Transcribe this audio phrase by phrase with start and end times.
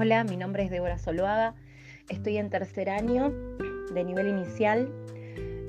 [0.00, 1.56] Hola, mi nombre es Débora Soloaga,
[2.08, 3.32] estoy en tercer año
[3.92, 4.92] de nivel inicial,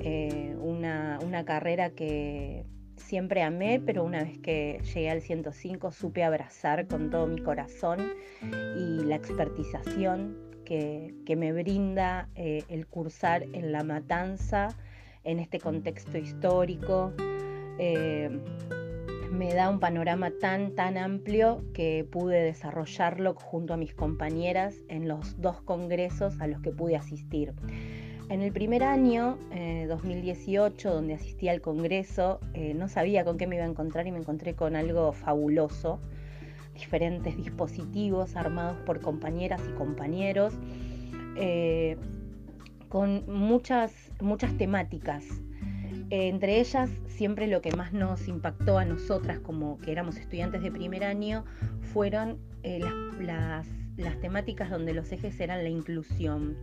[0.04, 2.64] eh, una, carrera que
[2.96, 8.12] siempre amé, pero una vez que llegué al 105 supe abrazar con todo mi corazón
[8.76, 14.68] y la expertización que, me brinda eh, el cursar en la matanza,
[15.24, 17.12] en este contexto histórico.
[17.80, 18.30] Eh,
[19.30, 25.06] me da un panorama tan, tan amplio que pude desarrollarlo junto a mis compañeras en
[25.06, 27.54] los dos congresos a los que pude asistir.
[28.28, 29.38] En el primer año,
[29.88, 34.06] 2018, eh, donde asistí al congreso, eh, no sabía con qué me iba a encontrar
[34.06, 36.00] y me encontré con algo fabuloso,
[36.74, 40.54] diferentes dispositivos armados por compañeras y compañeros,
[41.36, 41.96] eh,
[42.88, 45.24] con muchas, muchas temáticas
[46.10, 50.72] entre ellas, siempre lo que más nos impactó a nosotras, como que éramos estudiantes de
[50.72, 51.44] primer año,
[51.92, 52.80] fueron eh,
[53.20, 53.66] las,
[54.20, 56.56] temáticas donde los ejes eran la inclusión,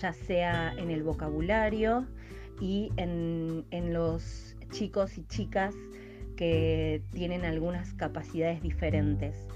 [0.00, 2.06] ya sea en el vocabulario
[2.60, 5.74] y en, los chicos y chicas
[6.36, 9.46] que tienen algunas capacidades diferentes.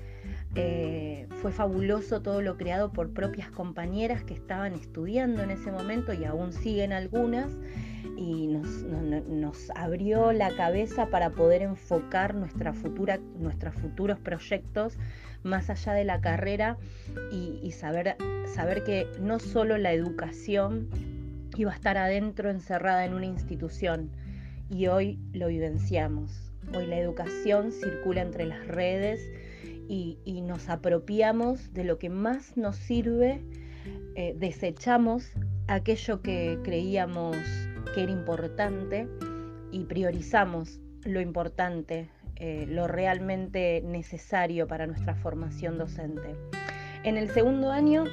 [0.54, 6.14] Eh, fue fabuloso todo lo creado por propias compañeras que estaban estudiando en ese momento
[6.14, 7.54] y aún siguen algunas
[8.16, 14.96] y nos, abrió la cabeza para poder enfocar nuestra futura, nuestros futuros proyectos
[15.42, 16.78] más allá de la carrera
[17.30, 18.16] y, saber,
[18.54, 20.88] saber que no solo la educación
[21.56, 24.10] iba a estar adentro encerrada en una institución
[24.70, 26.52] y hoy lo vivenciamos.
[26.74, 29.20] Hoy la educación circula entre las redes
[29.88, 33.42] y, nos apropiamos de lo que más nos sirve,
[34.14, 35.30] eh, desechamos
[35.68, 37.36] aquello que creíamos
[37.92, 39.08] que era importante
[39.72, 46.36] y priorizamos lo importante, eh, lo realmente necesario para nuestra formación docente.
[47.02, 48.04] En el segundo año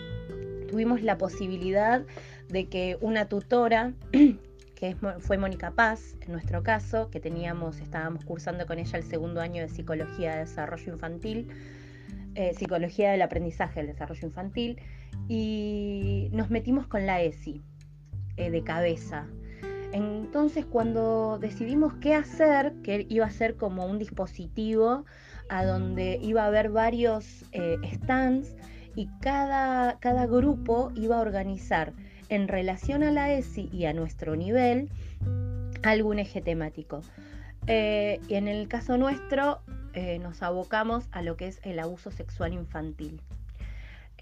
[0.70, 2.04] tuvimos la posibilidad
[2.50, 3.94] de que una tutora,
[4.76, 9.42] que fue Mónica Paz, en nuestro caso, que teníamos, estábamos cursando con ella el segundo
[9.42, 11.48] año de Psicología de Desarrollo Infantil,
[12.36, 14.82] eh, Psicología del Aprendizaje del Desarrollo Infantil,
[15.28, 17.62] y nos metimos con la ESI
[18.38, 19.28] eh, de cabeza,
[19.94, 25.06] entonces cuando decidimos qué hacer, que iba a ser como un dispositivo
[25.50, 28.56] a donde iba a haber varios eh, stands
[28.96, 31.94] y cada, cada grupo iba a organizar
[32.30, 34.90] en relación a la ESI y a nuestro nivel
[35.84, 37.02] algún eje temático.
[37.68, 39.62] Eh, y en el caso nuestro
[39.94, 43.22] eh, nos abocamos a lo que es el abuso sexual infantil.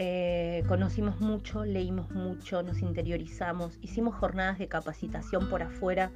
[0.01, 6.09] Eh, conocimos mucho, leímos mucho, nos interiorizamos, hicimos jornadas de capacitación por afuera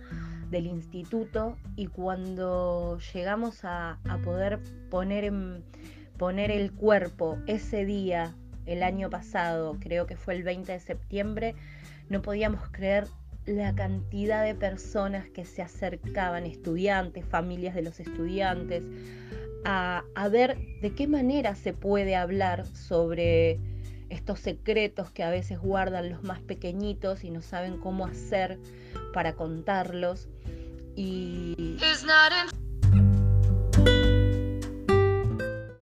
[0.49, 5.33] del instituto y cuando llegamos a, poder poner,
[6.17, 8.33] poner el cuerpo ese día,
[8.65, 11.53] el año pasado, creo que fue el 20 de septiembre,
[12.07, 13.07] no podíamos creer
[13.45, 18.85] la cantidad de personas que se acercaban, estudiantes, familias de los estudiantes,
[19.65, 23.59] a, a ver de qué manera se puede hablar sobre
[24.13, 28.59] estos secretos que a veces guardan los más pequeñitos y no saben cómo hacer
[29.13, 30.29] para contarlos.
[30.95, 31.77] Y